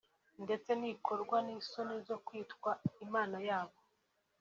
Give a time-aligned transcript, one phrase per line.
[0.43, 2.71] ndetse ntikorwa n’isoni zo kwitwa
[3.05, 3.77] Imana yabo